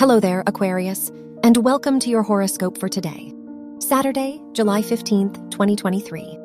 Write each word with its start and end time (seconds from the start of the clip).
Hello 0.00 0.20
there, 0.20 0.44
Aquarius, 0.46 1.10
and 1.42 1.56
welcome 1.56 1.98
to 1.98 2.08
your 2.08 2.22
horoscope 2.22 2.78
for 2.78 2.88
today, 2.88 3.34
Saturday, 3.80 4.40
July 4.52 4.80
15th, 4.80 5.50
2023. 5.50 6.38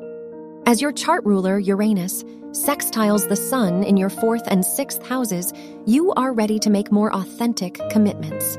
As 0.66 0.82
your 0.82 0.92
chart 0.92 1.24
ruler, 1.24 1.60
Uranus, 1.60 2.24
sextiles 2.50 3.30
the 3.30 3.36
sun 3.36 3.84
in 3.84 3.96
your 3.96 4.10
fourth 4.10 4.42
and 4.48 4.66
sixth 4.66 5.06
houses, 5.06 5.54
you 5.86 6.12
are 6.14 6.34
ready 6.34 6.58
to 6.58 6.72
make 6.72 6.92
more 6.92 7.14
authentic 7.14 7.80
commitments. 7.92 8.58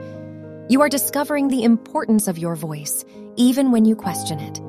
You 0.68 0.80
are 0.80 0.88
discovering 0.88 1.48
the 1.48 1.64
importance 1.64 2.28
of 2.28 2.38
your 2.38 2.54
voice, 2.54 3.04
even 3.34 3.72
when 3.72 3.84
you 3.84 3.96
question 3.96 4.38
it. 4.38 4.60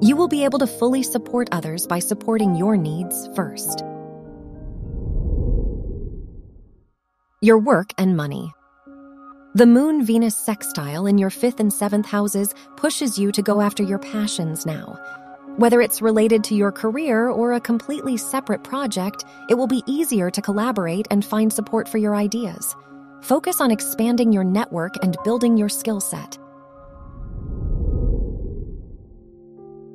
You 0.00 0.16
will 0.16 0.28
be 0.28 0.44
able 0.44 0.60
to 0.60 0.66
fully 0.66 1.02
support 1.02 1.50
others 1.52 1.86
by 1.86 1.98
supporting 1.98 2.56
your 2.56 2.78
needs 2.78 3.28
first. 3.36 3.84
Your 7.42 7.58
work 7.58 7.90
and 7.98 8.16
money. 8.16 8.55
The 9.56 9.64
Moon 9.64 10.04
Venus 10.04 10.36
sextile 10.36 11.06
in 11.06 11.16
your 11.16 11.30
fifth 11.30 11.60
and 11.60 11.72
seventh 11.72 12.04
houses 12.04 12.52
pushes 12.76 13.18
you 13.18 13.32
to 13.32 13.40
go 13.40 13.62
after 13.62 13.82
your 13.82 13.98
passions 13.98 14.66
now. 14.66 15.00
Whether 15.56 15.80
it's 15.80 16.02
related 16.02 16.44
to 16.44 16.54
your 16.54 16.70
career 16.70 17.30
or 17.30 17.54
a 17.54 17.60
completely 17.60 18.18
separate 18.18 18.64
project, 18.64 19.24
it 19.48 19.54
will 19.54 19.66
be 19.66 19.82
easier 19.86 20.30
to 20.30 20.42
collaborate 20.42 21.06
and 21.10 21.24
find 21.24 21.50
support 21.50 21.88
for 21.88 21.96
your 21.96 22.14
ideas. 22.14 22.76
Focus 23.22 23.62
on 23.62 23.70
expanding 23.70 24.30
your 24.30 24.44
network 24.44 24.92
and 25.02 25.16
building 25.24 25.56
your 25.56 25.70
skill 25.70 26.02
set. 26.02 26.36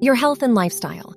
Your 0.02 0.16
health 0.16 0.42
and 0.42 0.56
lifestyle. 0.56 1.16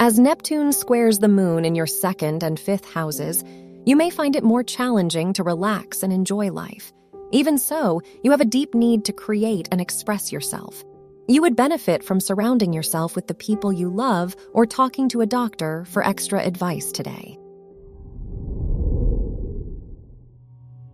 As 0.00 0.18
Neptune 0.18 0.72
squares 0.72 1.20
the 1.20 1.28
moon 1.28 1.64
in 1.64 1.76
your 1.76 1.86
second 1.86 2.42
and 2.42 2.58
fifth 2.58 2.92
houses, 2.92 3.44
you 3.84 3.94
may 3.94 4.10
find 4.10 4.34
it 4.34 4.42
more 4.42 4.64
challenging 4.64 5.32
to 5.34 5.44
relax 5.44 6.02
and 6.02 6.12
enjoy 6.12 6.50
life. 6.50 6.92
Even 7.32 7.58
so, 7.58 8.00
you 8.22 8.30
have 8.30 8.40
a 8.40 8.44
deep 8.44 8.74
need 8.74 9.04
to 9.06 9.12
create 9.12 9.68
and 9.72 9.80
express 9.80 10.30
yourself. 10.30 10.84
You 11.28 11.42
would 11.42 11.56
benefit 11.56 12.04
from 12.04 12.20
surrounding 12.20 12.72
yourself 12.72 13.16
with 13.16 13.26
the 13.26 13.34
people 13.34 13.72
you 13.72 13.88
love 13.88 14.36
or 14.52 14.64
talking 14.64 15.08
to 15.08 15.22
a 15.22 15.26
doctor 15.26 15.84
for 15.86 16.06
extra 16.06 16.40
advice 16.40 16.92
today. 16.92 17.36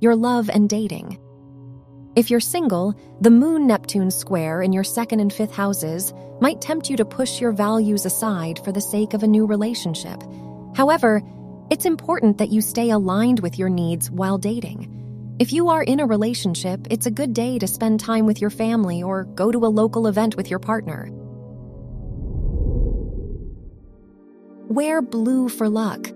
Your 0.00 0.16
love 0.16 0.48
and 0.48 0.70
dating. 0.70 1.18
If 2.16 2.30
you're 2.30 2.40
single, 2.40 2.94
the 3.20 3.30
Moon 3.30 3.66
Neptune 3.66 4.10
square 4.10 4.62
in 4.62 4.72
your 4.72 4.84
second 4.84 5.20
and 5.20 5.32
fifth 5.32 5.54
houses 5.54 6.14
might 6.40 6.60
tempt 6.62 6.88
you 6.88 6.96
to 6.96 7.04
push 7.04 7.40
your 7.40 7.52
values 7.52 8.06
aside 8.06 8.58
for 8.64 8.72
the 8.72 8.80
sake 8.80 9.12
of 9.12 9.22
a 9.22 9.28
new 9.28 9.46
relationship. 9.46 10.22
However, 10.74 11.22
it's 11.70 11.84
important 11.84 12.38
that 12.38 12.50
you 12.50 12.62
stay 12.62 12.90
aligned 12.90 13.40
with 13.40 13.58
your 13.58 13.68
needs 13.68 14.10
while 14.10 14.38
dating. 14.38 15.01
If 15.38 15.52
you 15.52 15.70
are 15.70 15.82
in 15.82 15.98
a 15.98 16.06
relationship, 16.06 16.86
it's 16.90 17.06
a 17.06 17.10
good 17.10 17.32
day 17.32 17.58
to 17.58 17.66
spend 17.66 18.00
time 18.00 18.26
with 18.26 18.40
your 18.40 18.50
family 18.50 19.02
or 19.02 19.24
go 19.24 19.50
to 19.50 19.64
a 19.64 19.66
local 19.66 20.06
event 20.06 20.36
with 20.36 20.50
your 20.50 20.58
partner. 20.58 21.08
Wear 24.68 25.00
blue 25.00 25.48
for 25.48 25.68
luck. 25.68 26.10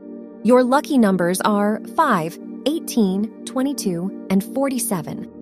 Your 0.44 0.62
lucky 0.62 0.98
numbers 0.98 1.40
are 1.40 1.80
5, 1.96 2.38
18, 2.66 3.44
22, 3.46 4.26
and 4.30 4.44
47. 4.44 5.32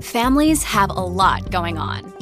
Families 0.00 0.62
have 0.62 0.90
a 0.90 0.94
lot 0.94 1.50
going 1.50 1.78
on. 1.78 2.21